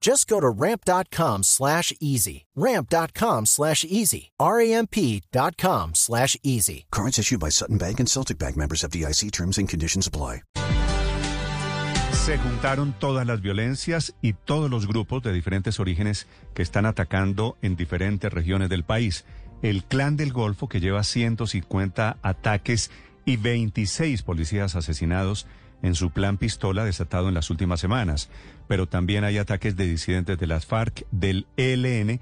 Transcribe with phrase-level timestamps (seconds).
[0.00, 2.46] Just go to ramp.com slash easy.
[2.54, 4.30] Ramp.com slash easy.
[4.38, 6.86] R-A-M-P.com slash easy.
[6.90, 10.42] Cards issued by Sutton Bank and Celtic Bank members of DIC terms and conditions apply.
[12.12, 17.56] Se juntaron todas las violencias y todos los grupos de diferentes orígenes que están atacando
[17.62, 19.24] en diferentes regiones del país.
[19.62, 22.90] El Clan del Golfo, que lleva 150 ataques
[23.24, 25.46] y 26 policías asesinados
[25.82, 28.30] en su plan pistola desatado en las últimas semanas.
[28.66, 32.20] Pero también hay ataques de disidentes de las FARC, del ELN,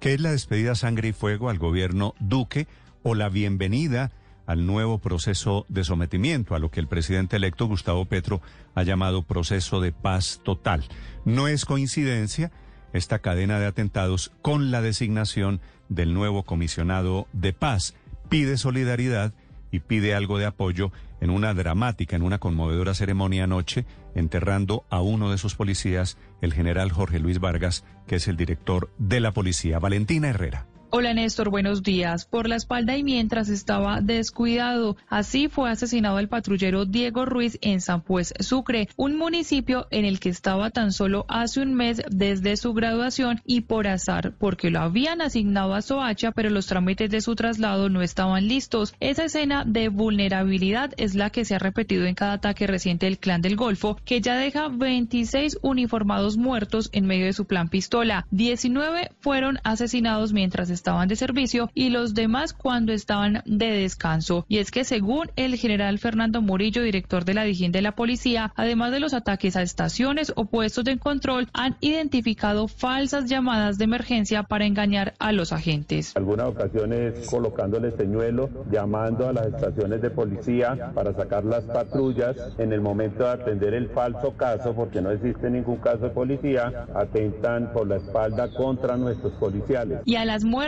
[0.00, 2.66] que es la despedida sangre y fuego al gobierno Duque
[3.02, 4.12] o la bienvenida
[4.46, 8.40] al nuevo proceso de sometimiento, a lo que el presidente electo Gustavo Petro
[8.74, 10.84] ha llamado proceso de paz total.
[11.26, 12.50] No es coincidencia
[12.94, 17.94] esta cadena de atentados con la designación del nuevo comisionado de paz.
[18.30, 19.34] Pide solidaridad
[19.70, 25.00] y pide algo de apoyo en una dramática, en una conmovedora ceremonia anoche, enterrando a
[25.00, 29.32] uno de sus policías, el general Jorge Luis Vargas, que es el director de la
[29.32, 30.66] policía, Valentina Herrera.
[30.90, 32.24] Hola Néstor, buenos días.
[32.24, 34.96] Por la espalda y mientras estaba descuidado.
[35.10, 40.18] Así fue asesinado el patrullero Diego Ruiz en San Pues Sucre, un municipio en el
[40.18, 44.80] que estaba tan solo hace un mes desde su graduación y por azar, porque lo
[44.80, 48.94] habían asignado a Soacha, pero los trámites de su traslado no estaban listos.
[48.98, 53.18] Esa escena de vulnerabilidad es la que se ha repetido en cada ataque reciente del
[53.18, 58.26] Clan del Golfo, que ya deja 26 uniformados muertos en medio de su plan pistola.
[58.30, 64.46] 19 fueron asesinados mientras estaban de servicio y los demás cuando estaban de descanso.
[64.48, 68.52] Y es que según el general Fernando Murillo, director de la Dijín de la Policía,
[68.56, 73.84] además de los ataques a estaciones o puestos de control, han identificado falsas llamadas de
[73.84, 76.16] emergencia para engañar a los agentes.
[76.16, 82.72] Algunas ocasiones colocándole señuelo, llamando a las estaciones de policía para sacar las patrullas en
[82.72, 87.72] el momento de atender el falso caso, porque no existe ningún caso de policía, atentan
[87.72, 90.00] por la espalda contra nuestros policiales.
[90.04, 90.67] Y a las muertes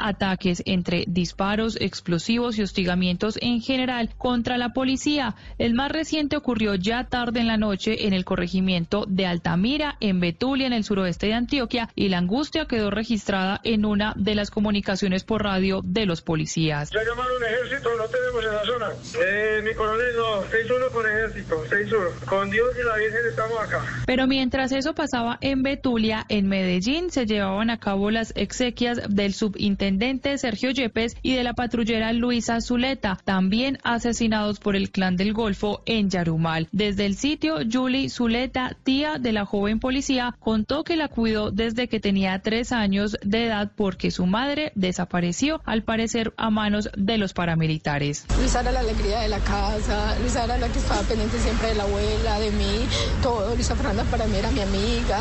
[0.00, 5.34] Ataques entre disparos, explosivos y hostigamientos en general contra la policía.
[5.58, 10.20] El más reciente ocurrió ya tarde en la noche en el corregimiento de Altamira, en
[10.20, 14.50] Betulia, en el suroeste de Antioquia, y la angustia quedó registrada en una de las
[14.50, 16.90] comunicaciones por radio de los policías.
[16.90, 18.88] Ya llamaron ejército, no tenemos en la zona.
[19.24, 22.24] Eh, mi coronel, no, 6-1 con ejército, 6-1.
[22.26, 23.84] Con Dios y la Virgen estamos acá.
[24.06, 29.34] Pero mientras eso pasaba en Betulia, en Medellín se llevaban a cabo las exequias del
[29.34, 29.89] subintendente
[30.36, 35.82] Sergio Yepes y de la patrullera Luisa Zuleta, también asesinados por el clan del Golfo
[35.86, 36.68] en Yarumal.
[36.72, 41.88] Desde el sitio, Julie Zuleta, tía de la joven policía, contó que la cuidó desde
[41.88, 47.18] que tenía tres años de edad porque su madre desapareció, al parecer a manos de
[47.18, 48.26] los paramilitares.
[48.38, 51.74] Luisa era la alegría de la casa, Luisa era la que estaba pendiente siempre de
[51.74, 52.86] la abuela, de mí,
[53.22, 53.54] todo.
[53.54, 55.18] Luisa Fernanda para mí era mi amiga,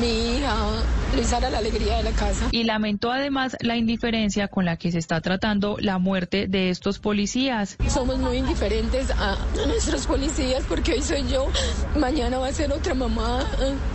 [0.00, 0.99] mi hija.
[1.14, 2.48] Luisa era la alegría de la casa.
[2.52, 6.98] Y lamentó además la indiferencia con la que se está tratando la muerte de estos
[6.98, 7.76] policías.
[7.88, 9.36] Somos muy indiferentes a,
[9.66, 11.48] nuestros policías porque hoy soy yo,
[11.98, 13.44] mañana va a ser otra mamá,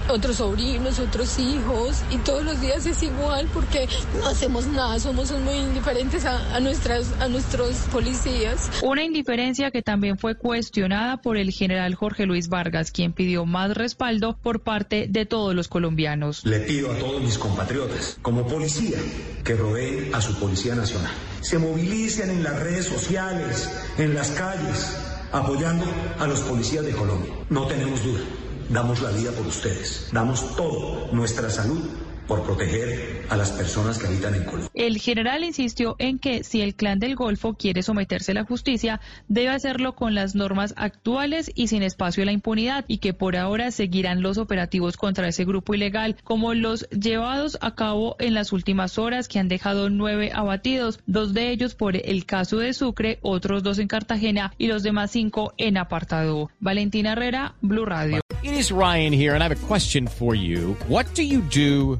[0.09, 3.87] otros sobrinos, otros hijos y todos los días es igual porque
[4.19, 8.69] no hacemos nada, somos muy indiferentes a, nuestras, a nuestros policías.
[8.83, 13.75] Una indiferencia que también fue cuestionada por el general Jorge Luis Vargas, quien pidió más
[13.75, 16.45] respaldo por parte de todos los colombianos.
[16.45, 18.97] Le pido a todos mis compatriotas, como policía,
[19.43, 21.11] que rodeen a su Policía Nacional.
[21.41, 23.69] se movilicen en las redes sociales,
[23.99, 24.97] en las calles,
[25.31, 25.85] apoyando
[26.19, 27.31] a los policías de Colombia.
[27.49, 28.21] No tenemos duda,
[28.69, 31.81] damos la vida por ustedes, damos todo, nuestra salud
[32.27, 34.69] por proteger a las personas que habitan en Colombia.
[34.73, 38.99] El general insistió en que si el clan del Golfo quiere someterse a la justicia,
[39.27, 43.35] debe hacerlo con las normas actuales y sin espacio a la impunidad y que por
[43.35, 48.51] ahora seguirán los operativos contra ese grupo ilegal, como los llevados a cabo en las
[48.51, 53.19] últimas horas que han dejado nueve abatidos, dos de ellos por el caso de Sucre,
[53.21, 56.49] otros dos en Cartagena y los demás cinco en apartado.
[56.59, 58.21] Valentina Herrera, Blue Radio.
[58.43, 60.75] It is Ryan here and I have a question for you.
[60.87, 61.99] What do you do